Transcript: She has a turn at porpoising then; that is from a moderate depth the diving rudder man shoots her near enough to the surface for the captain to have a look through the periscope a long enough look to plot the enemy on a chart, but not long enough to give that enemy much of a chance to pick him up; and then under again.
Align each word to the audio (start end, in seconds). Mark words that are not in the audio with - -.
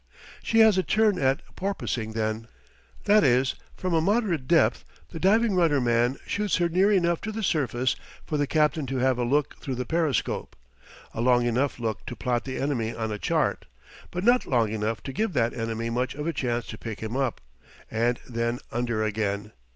She 0.41 0.61
has 0.61 0.79
a 0.79 0.81
turn 0.81 1.19
at 1.19 1.43
porpoising 1.55 2.13
then; 2.13 2.47
that 3.03 3.23
is 3.23 3.53
from 3.77 3.93
a 3.93 4.01
moderate 4.01 4.47
depth 4.47 4.83
the 5.09 5.19
diving 5.19 5.53
rudder 5.53 5.79
man 5.79 6.17
shoots 6.25 6.55
her 6.55 6.67
near 6.67 6.91
enough 6.91 7.21
to 7.21 7.31
the 7.31 7.43
surface 7.43 7.95
for 8.25 8.35
the 8.37 8.47
captain 8.47 8.87
to 8.87 8.97
have 8.97 9.19
a 9.19 9.23
look 9.23 9.59
through 9.61 9.75
the 9.75 9.85
periscope 9.85 10.55
a 11.13 11.21
long 11.21 11.45
enough 11.45 11.77
look 11.77 12.03
to 12.07 12.15
plot 12.15 12.45
the 12.45 12.57
enemy 12.57 12.95
on 12.95 13.11
a 13.11 13.19
chart, 13.19 13.67
but 14.09 14.23
not 14.23 14.47
long 14.47 14.71
enough 14.71 15.03
to 15.03 15.13
give 15.13 15.33
that 15.33 15.53
enemy 15.53 15.91
much 15.91 16.15
of 16.15 16.25
a 16.25 16.33
chance 16.33 16.65
to 16.65 16.79
pick 16.79 16.99
him 16.99 17.15
up; 17.15 17.39
and 17.91 18.19
then 18.27 18.57
under 18.71 19.03
again. 19.03 19.51